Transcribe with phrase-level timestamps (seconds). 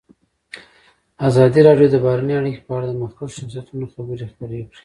[1.27, 4.77] ازادي راډیو د بهرنۍ اړیکې په اړه د مخکښو شخصیتونو خبرې خپرې کړي.